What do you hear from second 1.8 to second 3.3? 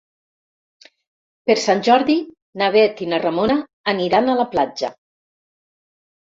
Jordi na Bet i na